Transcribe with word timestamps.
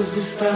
Deus 0.00 0.16
está 0.16 0.50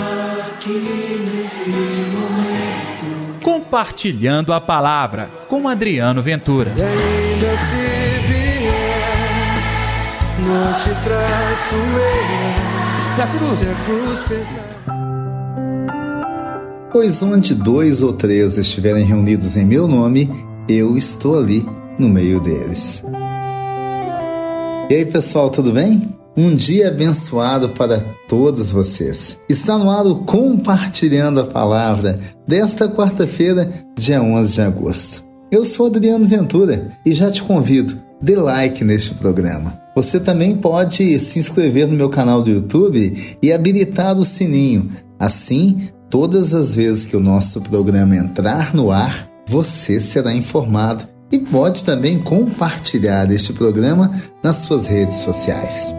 aqui 0.49 0.71
nesse 0.71 1.69
momento. 1.69 3.43
Compartilhando 3.43 4.55
a 4.55 4.61
palavra 4.61 5.29
com 5.51 5.69
Adriano 5.69 6.23
Ventura. 6.23 6.73
E 6.75 6.81
ainda 6.81 7.51
se 7.51 8.23
vier, 8.27 8.73
não 10.41 10.73
te. 10.73 10.95
Se 13.15 13.21
a 13.21 13.27
cruz, 13.27 13.59
Se 13.59 13.69
a 13.69 13.75
cruz 13.85 14.19
pesar. 14.27 14.65
Pois 16.91 17.23
onde 17.23 17.55
dois 17.55 18.03
ou 18.03 18.15
três 18.15 18.57
estiverem 18.57 19.05
reunidos 19.05 19.59
em 19.59 19.67
meu 19.67 19.87
nome, 19.87 20.31
eu 20.67 20.97
estou 20.97 21.39
ali 21.39 21.69
no 21.99 22.09
meio 22.09 22.41
deles. 22.41 23.05
E 24.89 24.95
aí, 24.95 25.05
pessoal, 25.05 25.51
tudo 25.51 25.71
bem? 25.71 26.24
Um 26.37 26.57
dia 26.57 26.89
abençoado 26.89 27.69
para 27.69 28.01
todos 28.29 28.73
vocês. 28.73 29.41
Está 29.49 29.79
no 29.79 29.89
ar 29.89 30.05
o 30.05 30.25
Compartilhando 30.25 31.41
a 31.41 31.45
Palavra 31.45 32.19
desta 32.47 32.89
quarta-feira, 32.89 33.71
dia 33.97 34.21
11 34.21 34.55
de 34.55 34.61
agosto. 34.61 35.25
Eu 35.53 35.65
sou 35.65 35.87
Adriano 35.87 36.27
Ventura 36.27 36.91
e 37.07 37.15
já 37.15 37.31
te 37.31 37.41
convido, 37.41 37.97
dê 38.21 38.35
like 38.35 38.83
neste 38.83 39.15
programa. 39.15 39.81
Você 39.95 40.19
também 40.19 40.57
pode 40.57 41.21
se 41.21 41.39
inscrever 41.39 41.87
no 41.87 41.95
meu 41.95 42.11
canal 42.11 42.43
do 42.43 42.51
YouTube 42.51 43.37
e 43.41 43.53
habilitar 43.53 44.19
o 44.19 44.25
sininho. 44.25 44.91
Assim, 45.21 45.89
todas 46.11 46.53
as 46.53 46.75
vezes 46.75 47.07
que 47.07 47.17
o 47.17 47.21
nosso 47.21 47.61
programa 47.61 48.17
entrar 48.17 48.75
no 48.75 48.91
ar, 48.91 49.31
você 49.47 50.01
será 50.01 50.35
informado 50.35 51.05
e 51.31 51.39
pode 51.39 51.85
também 51.85 52.19
compartilhar 52.19 53.31
este 53.31 53.53
programa 53.53 54.11
nas 54.43 54.57
suas 54.57 54.87
redes 54.87 55.19
sociais. 55.19 55.95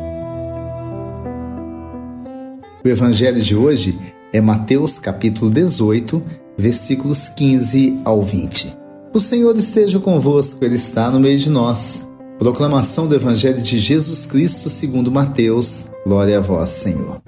O 2.85 2.87
evangelho 2.87 3.41
de 3.41 3.55
hoje 3.55 3.97
é 4.31 4.39
Mateus 4.39 4.99
capítulo 4.99 5.49
18, 5.49 6.21
versículos 6.55 7.27
15 7.29 8.01
ao 8.05 8.21
20. 8.21 8.77
O 9.11 9.19
Senhor 9.19 9.55
esteja 9.55 9.97
convosco, 9.97 10.63
ele 10.63 10.75
está 10.75 11.09
no 11.09 11.19
meio 11.19 11.39
de 11.39 11.49
nós. 11.49 12.07
Proclamação 12.37 13.07
do 13.07 13.15
evangelho 13.15 13.59
de 13.59 13.79
Jesus 13.79 14.27
Cristo 14.27 14.69
segundo 14.69 15.11
Mateus. 15.11 15.89
Glória 16.05 16.37
a 16.37 16.41
vós, 16.41 16.69
Senhor. 16.69 17.23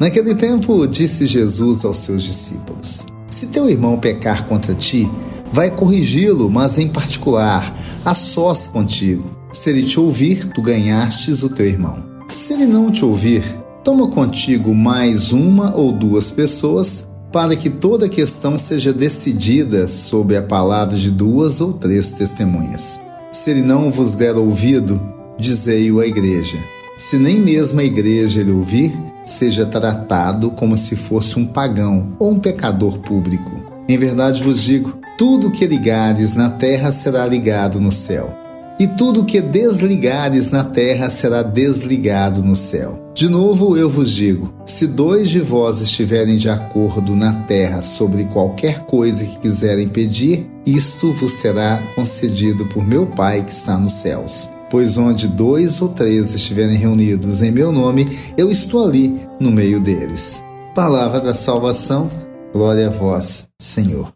Naquele 0.00 0.34
tempo, 0.34 0.84
disse 0.84 1.28
Jesus 1.28 1.84
aos 1.84 1.98
seus 1.98 2.24
discípulos: 2.24 3.06
Se 3.30 3.46
teu 3.46 3.70
irmão 3.70 3.96
pecar 3.96 4.48
contra 4.48 4.74
ti, 4.74 5.08
vai 5.52 5.70
corrigi-lo, 5.70 6.50
mas 6.50 6.78
em 6.78 6.88
particular, 6.88 7.72
a 8.04 8.12
sós 8.12 8.66
contigo. 8.66 9.30
Se 9.52 9.70
ele 9.70 9.84
te 9.84 10.00
ouvir, 10.00 10.46
tu 10.46 10.60
ganhastes 10.60 11.44
o 11.44 11.48
teu 11.48 11.64
irmão. 11.64 12.13
Se 12.34 12.52
ele 12.52 12.66
não 12.66 12.90
te 12.90 13.04
ouvir, 13.04 13.44
toma 13.84 14.08
contigo 14.08 14.74
mais 14.74 15.30
uma 15.30 15.72
ou 15.72 15.92
duas 15.92 16.32
pessoas, 16.32 17.08
para 17.30 17.54
que 17.54 17.70
toda 17.70 18.08
questão 18.08 18.58
seja 18.58 18.92
decidida 18.92 19.86
sob 19.86 20.36
a 20.36 20.42
palavra 20.42 20.96
de 20.96 21.12
duas 21.12 21.60
ou 21.60 21.74
três 21.74 22.10
testemunhas. 22.14 23.00
Se 23.30 23.52
ele 23.52 23.62
não 23.62 23.88
vos 23.88 24.16
der 24.16 24.34
ouvido, 24.34 25.00
dizei-o 25.38 26.00
à 26.00 26.08
igreja. 26.08 26.58
Se 26.96 27.18
nem 27.20 27.38
mesmo 27.38 27.78
a 27.78 27.84
igreja 27.84 28.40
ele 28.40 28.50
ouvir, 28.50 28.92
seja 29.24 29.64
tratado 29.64 30.50
como 30.50 30.76
se 30.76 30.96
fosse 30.96 31.38
um 31.38 31.46
pagão 31.46 32.16
ou 32.18 32.32
um 32.32 32.40
pecador 32.40 32.98
público. 32.98 33.52
Em 33.88 33.96
verdade 33.96 34.42
vos 34.42 34.60
digo: 34.60 34.98
tudo 35.16 35.52
que 35.52 35.68
ligares 35.68 36.34
na 36.34 36.50
terra 36.50 36.90
será 36.90 37.28
ligado 37.28 37.80
no 37.80 37.92
céu, 37.92 38.36
e 38.78 38.86
tudo 38.86 39.24
que 39.24 39.40
desligares 39.40 40.50
na 40.50 40.64
terra 40.64 41.10
será 41.10 41.42
desligado 41.42 42.42
no 42.42 42.56
céu. 42.56 43.10
De 43.14 43.28
novo 43.28 43.76
eu 43.76 43.88
vos 43.88 44.10
digo: 44.10 44.52
se 44.66 44.86
dois 44.86 45.30
de 45.30 45.40
vós 45.40 45.80
estiverem 45.80 46.36
de 46.36 46.48
acordo 46.48 47.14
na 47.14 47.32
terra 47.44 47.82
sobre 47.82 48.24
qualquer 48.24 48.80
coisa 48.86 49.24
que 49.24 49.38
quiserem 49.38 49.88
pedir, 49.88 50.50
isto 50.66 51.12
vos 51.12 51.32
será 51.32 51.82
concedido 51.94 52.66
por 52.66 52.86
meu 52.86 53.06
Pai 53.06 53.44
que 53.44 53.52
está 53.52 53.78
nos 53.78 53.92
céus. 53.92 54.52
Pois 54.70 54.98
onde 54.98 55.28
dois 55.28 55.80
ou 55.80 55.90
três 55.90 56.34
estiverem 56.34 56.76
reunidos 56.76 57.42
em 57.42 57.52
meu 57.52 57.70
nome, 57.70 58.08
eu 58.36 58.50
estou 58.50 58.84
ali 58.84 59.20
no 59.40 59.52
meio 59.52 59.78
deles. 59.78 60.42
Palavra 60.74 61.20
da 61.20 61.32
salvação, 61.32 62.10
glória 62.52 62.88
a 62.88 62.90
vós, 62.90 63.48
Senhor. 63.60 64.12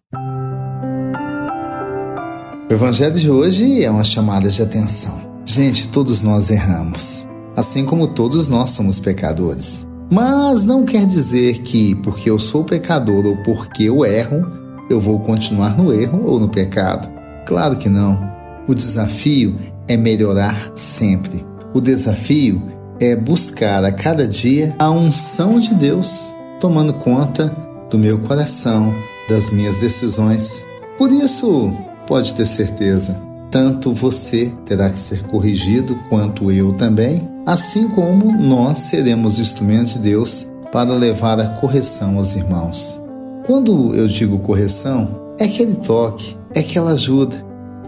O 2.70 2.74
evangelho 2.74 3.14
de 3.14 3.30
hoje 3.30 3.82
é 3.82 3.90
uma 3.90 4.04
chamada 4.04 4.50
de 4.50 4.60
atenção. 4.60 5.18
Gente, 5.42 5.88
todos 5.88 6.22
nós 6.22 6.50
erramos, 6.50 7.26
assim 7.56 7.86
como 7.86 8.06
todos 8.06 8.50
nós 8.50 8.70
somos 8.70 9.00
pecadores. 9.00 9.88
Mas 10.12 10.66
não 10.66 10.84
quer 10.84 11.06
dizer 11.06 11.62
que 11.62 11.94
porque 11.94 12.28
eu 12.28 12.38
sou 12.38 12.64
pecador 12.64 13.24
ou 13.24 13.38
porque 13.38 13.84
eu 13.84 14.04
erro, 14.04 14.52
eu 14.90 15.00
vou 15.00 15.18
continuar 15.20 15.78
no 15.78 15.94
erro 15.94 16.22
ou 16.26 16.38
no 16.38 16.50
pecado. 16.50 17.10
Claro 17.46 17.78
que 17.78 17.88
não. 17.88 18.20
O 18.68 18.74
desafio 18.74 19.56
é 19.88 19.96
melhorar 19.96 20.70
sempre. 20.74 21.42
O 21.72 21.80
desafio 21.80 22.62
é 23.00 23.16
buscar 23.16 23.82
a 23.82 23.92
cada 23.92 24.28
dia 24.28 24.76
a 24.78 24.90
unção 24.90 25.58
de 25.58 25.74
Deus, 25.74 26.34
tomando 26.60 26.92
conta 26.92 27.48
do 27.88 27.98
meu 27.98 28.18
coração, 28.18 28.94
das 29.26 29.50
minhas 29.50 29.78
decisões. 29.78 30.66
Por 30.98 31.10
isso, 31.10 31.72
pode 32.08 32.34
ter 32.34 32.46
certeza, 32.46 33.20
tanto 33.50 33.92
você 33.92 34.50
terá 34.64 34.88
que 34.88 34.98
ser 34.98 35.22
corrigido 35.24 35.94
quanto 36.08 36.50
eu 36.50 36.72
também, 36.72 37.28
assim 37.46 37.86
como 37.88 38.32
nós 38.32 38.78
seremos 38.78 39.38
instrumentos 39.38 39.92
de 39.92 39.98
Deus 39.98 40.50
para 40.72 40.90
levar 40.94 41.38
a 41.38 41.48
correção 41.48 42.16
aos 42.16 42.34
irmãos. 42.34 43.02
Quando 43.46 43.94
eu 43.94 44.08
digo 44.08 44.38
correção, 44.38 45.34
é 45.38 45.44
aquele 45.44 45.74
toque, 45.74 46.34
é 46.54 46.60
aquela 46.60 46.92
ajuda. 46.92 47.36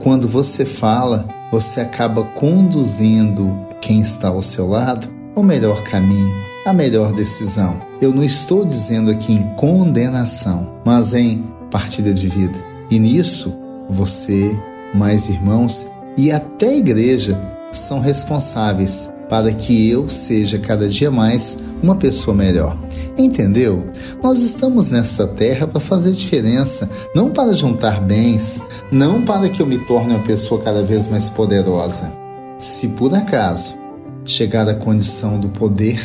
Quando 0.03 0.28
você 0.28 0.66
fala, 0.66 1.26
você 1.50 1.80
acaba 1.80 2.22
conduzindo 2.22 3.59
quem 3.80 4.00
está 4.00 4.28
ao 4.28 4.42
seu 4.42 4.69
lado 4.69 5.09
ao 5.34 5.42
melhor 5.42 5.82
caminho, 5.82 6.34
a 6.66 6.72
melhor 6.72 7.12
decisão. 7.12 7.80
Eu 8.03 8.12
não 8.12 8.22
estou 8.22 8.64
dizendo 8.66 9.10
aqui 9.10 9.34
em 9.34 9.54
condenação, 9.56 10.75
mas 10.84 11.14
em 11.14 11.42
partida 11.70 12.12
de 12.12 12.28
vida. 12.28 12.59
E 12.91 12.98
nisso 12.98 13.59
você, 13.90 14.56
mais 14.94 15.28
irmãos 15.28 15.90
e 16.16 16.30
até 16.30 16.68
a 16.68 16.76
igreja 16.76 17.40
são 17.72 18.00
responsáveis 18.00 19.12
para 19.28 19.52
que 19.52 19.88
eu 19.88 20.08
seja 20.08 20.58
cada 20.58 20.88
dia 20.88 21.10
mais 21.10 21.58
uma 21.82 21.94
pessoa 21.94 22.36
melhor. 22.36 22.76
Entendeu? 23.16 23.88
Nós 24.22 24.40
estamos 24.40 24.90
nessa 24.90 25.26
terra 25.26 25.68
para 25.68 25.78
fazer 25.78 26.10
diferença, 26.10 26.90
não 27.14 27.30
para 27.30 27.54
juntar 27.54 28.00
bens, 28.00 28.62
não 28.90 29.22
para 29.22 29.48
que 29.48 29.62
eu 29.62 29.66
me 29.66 29.78
torne 29.78 30.14
uma 30.14 30.24
pessoa 30.24 30.60
cada 30.62 30.82
vez 30.82 31.06
mais 31.06 31.30
poderosa. 31.30 32.12
Se 32.58 32.88
por 32.88 33.14
acaso 33.14 33.78
chegar 34.24 34.68
à 34.68 34.74
condição 34.74 35.38
do 35.38 35.48
poder, 35.48 36.00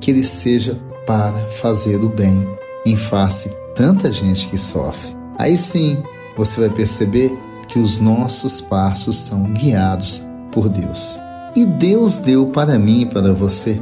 que 0.00 0.10
ele 0.10 0.24
seja 0.24 0.76
para 1.06 1.32
fazer 1.48 1.96
o 1.96 2.08
bem 2.08 2.46
em 2.84 2.96
face 2.96 3.50
tanta 3.74 4.12
gente 4.12 4.48
que 4.48 4.58
sofre. 4.58 5.16
Aí 5.38 5.56
sim, 5.56 5.98
você 6.36 6.60
vai 6.60 6.70
perceber 6.70 7.36
que 7.68 7.78
os 7.78 7.98
nossos 7.98 8.60
passos 8.60 9.16
são 9.16 9.44
guiados 9.52 10.28
por 10.52 10.68
Deus. 10.68 11.18
E 11.56 11.64
Deus 11.64 12.20
deu 12.20 12.46
para 12.46 12.78
mim 12.78 13.02
e 13.02 13.06
para 13.06 13.32
você 13.32 13.80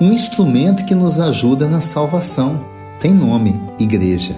um 0.00 0.12
instrumento 0.12 0.84
que 0.84 0.94
nos 0.94 1.18
ajuda 1.18 1.66
na 1.66 1.80
salvação. 1.80 2.60
Tem 3.00 3.12
nome: 3.12 3.60
Igreja. 3.78 4.36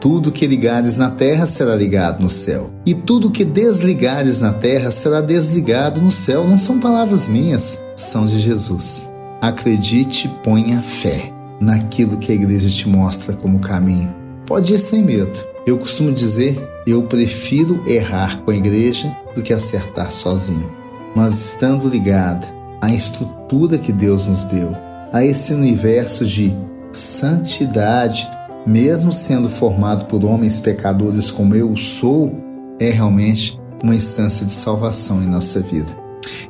Tudo 0.00 0.30
que 0.30 0.46
ligares 0.46 0.96
na 0.96 1.10
terra 1.10 1.44
será 1.44 1.74
ligado 1.74 2.22
no 2.22 2.30
céu, 2.30 2.70
e 2.86 2.94
tudo 2.94 3.32
que 3.32 3.44
desligares 3.44 4.40
na 4.40 4.52
terra 4.52 4.92
será 4.92 5.20
desligado 5.20 6.00
no 6.00 6.12
céu. 6.12 6.46
Não 6.46 6.56
são 6.56 6.78
palavras 6.78 7.26
minhas, 7.26 7.84
são 7.96 8.24
de 8.24 8.38
Jesus. 8.38 9.12
Acredite, 9.42 10.28
ponha 10.44 10.80
fé 10.82 11.32
naquilo 11.60 12.16
que 12.16 12.30
a 12.30 12.34
igreja 12.34 12.70
te 12.70 12.88
mostra 12.88 13.34
como 13.34 13.58
caminho. 13.58 14.14
Pode 14.46 14.72
ir 14.72 14.78
sem 14.78 15.02
medo. 15.02 15.36
Eu 15.66 15.76
costumo 15.78 16.12
dizer, 16.12 16.56
eu 16.90 17.02
prefiro 17.02 17.82
errar 17.86 18.40
com 18.42 18.50
a 18.50 18.56
igreja 18.56 19.14
do 19.34 19.42
que 19.42 19.52
acertar 19.52 20.10
sozinho. 20.10 20.70
Mas 21.14 21.52
estando 21.52 21.88
ligada 21.88 22.46
à 22.80 22.92
estrutura 22.92 23.78
que 23.78 23.92
Deus 23.92 24.26
nos 24.26 24.44
deu, 24.44 24.74
a 25.12 25.24
esse 25.24 25.52
universo 25.52 26.24
de 26.24 26.54
santidade, 26.92 28.28
mesmo 28.66 29.12
sendo 29.12 29.48
formado 29.48 30.06
por 30.06 30.24
homens 30.24 30.60
pecadores 30.60 31.30
como 31.30 31.54
eu 31.54 31.76
sou, 31.76 32.38
é 32.80 32.90
realmente 32.90 33.58
uma 33.82 33.94
instância 33.94 34.46
de 34.46 34.52
salvação 34.52 35.22
em 35.22 35.26
nossa 35.26 35.60
vida. 35.60 35.96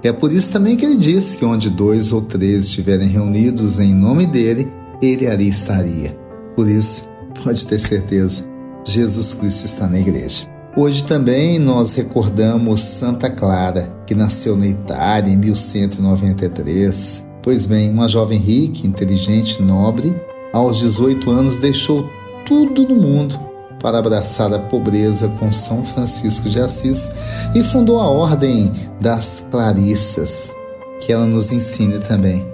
É 0.02 0.12
por 0.12 0.32
isso 0.32 0.52
também 0.52 0.76
que 0.76 0.84
ele 0.84 0.96
diz 0.96 1.34
que 1.34 1.44
onde 1.44 1.70
dois 1.70 2.12
ou 2.12 2.22
três 2.22 2.66
estiverem 2.66 3.08
reunidos 3.08 3.78
em 3.78 3.94
nome 3.94 4.26
dele, 4.26 4.70
ele 5.02 5.26
ali 5.26 5.48
estaria. 5.48 6.10
Por 6.56 6.68
isso, 6.68 7.08
pode 7.42 7.66
ter 7.66 7.78
certeza, 7.78 8.44
Jesus 8.90 9.34
Cristo 9.34 9.66
está 9.66 9.86
na 9.86 9.98
igreja. 9.98 10.46
Hoje 10.76 11.04
também 11.04 11.58
nós 11.58 11.94
recordamos 11.94 12.80
Santa 12.80 13.28
Clara, 13.30 13.92
que 14.06 14.14
nasceu 14.14 14.56
na 14.56 14.66
Itália 14.66 15.32
em 15.32 15.36
1193. 15.36 17.26
Pois 17.42 17.66
bem, 17.66 17.90
uma 17.90 18.08
jovem 18.08 18.38
rica, 18.38 18.86
inteligente, 18.86 19.62
nobre, 19.62 20.14
aos 20.52 20.78
18 20.78 21.30
anos 21.30 21.58
deixou 21.58 22.08
tudo 22.46 22.86
no 22.88 22.94
mundo 22.94 23.38
para 23.80 23.98
abraçar 23.98 24.52
a 24.52 24.58
pobreza 24.58 25.28
com 25.38 25.50
São 25.50 25.84
Francisco 25.84 26.48
de 26.48 26.60
Assis 26.60 27.10
e 27.54 27.62
fundou 27.62 28.00
a 28.00 28.08
Ordem 28.08 28.72
das 29.00 29.46
Clarissas, 29.50 30.52
que 31.00 31.12
ela 31.12 31.26
nos 31.26 31.52
ensine 31.52 31.98
também 32.00 32.44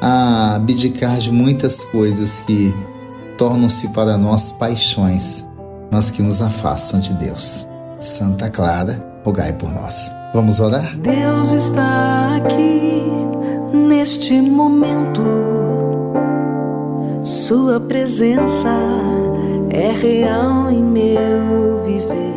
a 0.00 0.56
abdicar 0.56 1.18
de 1.18 1.30
muitas 1.32 1.84
coisas 1.84 2.40
que 2.40 2.74
tornam-se 3.36 3.88
para 3.88 4.16
nós 4.16 4.52
paixões, 4.52 5.48
mas 5.90 6.10
que 6.10 6.22
nos 6.22 6.40
afastam 6.40 7.00
de 7.00 7.12
Deus. 7.14 7.68
Santa 7.98 8.50
Clara, 8.50 9.00
rogai 9.24 9.52
por 9.54 9.70
nós. 9.72 10.10
Vamos 10.34 10.60
orar? 10.60 10.96
Deus 10.98 11.52
está 11.52 12.36
aqui 12.36 13.02
neste 13.72 14.40
momento. 14.40 15.22
Sua 17.22 17.80
presença 17.80 18.68
é 19.70 19.90
real 19.92 20.70
em 20.70 20.82
meu 20.82 21.82
viver. 21.84 22.36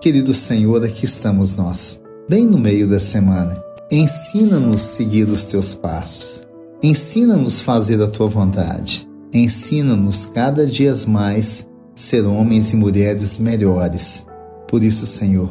Querido 0.00 0.32
Senhor, 0.32 0.84
aqui 0.84 1.04
estamos 1.04 1.56
nós, 1.56 2.02
bem 2.28 2.46
no 2.46 2.58
meio 2.58 2.88
da 2.88 3.00
semana. 3.00 3.54
Ensina-nos 3.90 4.80
seguir 4.80 5.24
os 5.24 5.44
teus 5.44 5.74
passos. 5.74 6.48
Ensina-nos 6.82 7.62
fazer 7.62 8.00
a 8.02 8.06
tua 8.06 8.28
vontade. 8.28 9.08
Ensina-nos 9.36 10.24
cada 10.24 10.64
dia 10.64 10.94
mais 11.06 11.68
ser 11.94 12.22
homens 12.22 12.72
e 12.72 12.76
mulheres 12.76 13.36
melhores. 13.36 14.26
Por 14.66 14.82
isso, 14.82 15.04
Senhor, 15.04 15.50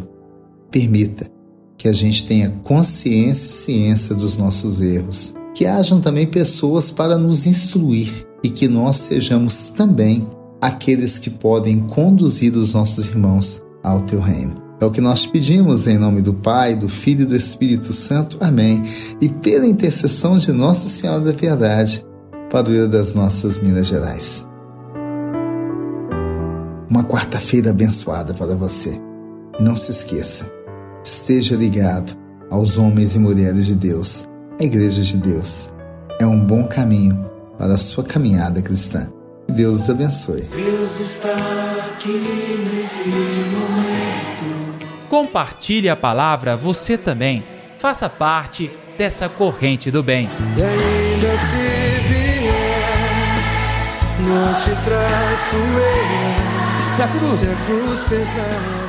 permita 0.71 1.29
que 1.77 1.87
a 1.87 1.93
gente 1.93 2.25
tenha 2.25 2.49
consciência 2.63 3.47
e 3.47 3.51
ciência 3.51 4.15
dos 4.15 4.37
nossos 4.37 4.81
erros. 4.81 5.35
Que 5.53 5.67
hajam 5.67 6.01
também 6.01 6.25
pessoas 6.25 6.89
para 6.89 7.15
nos 7.15 7.45
instruir 7.45 8.11
e 8.43 8.49
que 8.49 8.67
nós 8.67 8.97
sejamos 8.97 9.69
também 9.69 10.27
aqueles 10.59 11.19
que 11.19 11.29
podem 11.29 11.79
conduzir 11.81 12.57
os 12.57 12.73
nossos 12.73 13.09
irmãos 13.09 13.63
ao 13.83 14.01
teu 14.01 14.19
reino. 14.19 14.63
É 14.81 14.85
o 14.85 14.89
que 14.89 14.99
nós 14.99 15.27
pedimos 15.27 15.85
em 15.85 15.99
nome 15.99 16.23
do 16.23 16.33
Pai, 16.33 16.75
do 16.75 16.89
Filho 16.89 17.21
e 17.21 17.25
do 17.25 17.35
Espírito 17.35 17.93
Santo. 17.93 18.37
Amém. 18.41 18.81
E 19.21 19.29
pela 19.29 19.67
intercessão 19.67 20.39
de 20.39 20.51
Nossa 20.51 20.87
Senhora 20.87 21.23
da 21.23 21.33
Piedade, 21.33 22.03
padroeira 22.55 22.87
das 22.87 23.13
nossas 23.15 23.61
Minas 23.61 23.85
Gerais. 23.85 24.47
Uma 26.89 27.03
quarta-feira 27.03 27.71
abençoada 27.71 28.33
para 28.33 28.55
você. 28.55 28.97
E 29.59 29.61
não 29.61 29.75
se 29.75 29.91
esqueça, 29.91 30.53
esteja 31.03 31.57
ligado 31.57 32.17
aos 32.49 32.77
homens 32.77 33.13
e 33.13 33.19
mulheres 33.19 33.65
de 33.65 33.75
Deus. 33.75 34.29
A 34.57 34.63
Igreja 34.63 35.01
de 35.01 35.17
Deus 35.17 35.73
é 36.17 36.25
um 36.25 36.39
bom 36.39 36.65
caminho 36.65 37.29
para 37.57 37.73
a 37.73 37.77
sua 37.77 38.05
caminhada 38.05 38.61
cristã. 38.61 39.11
Que 39.47 39.53
Deus 39.53 39.81
os 39.81 39.89
abençoe. 39.89 40.43
Deus 40.43 40.97
está 41.01 41.35
aqui 41.91 42.07
nesse 42.73 43.09
momento. 43.49 44.85
Compartilhe 45.09 45.89
a 45.89 45.95
palavra 45.97 46.55
você 46.55 46.97
também. 46.97 47.43
Faça 47.79 48.07
parte 48.07 48.71
dessa 48.97 49.27
corrente 49.27 49.91
do 49.91 50.01
bem. 50.01 50.29
Não 54.25 54.53
te 54.55 54.75
traço 54.83 55.55
eu. 55.55 56.95
Se 56.95 57.01
a 57.01 57.07
cruz 57.07 57.39
Se 57.39 57.49
a 57.49 57.55
cruz 57.65 57.99
pesar. 58.09 58.84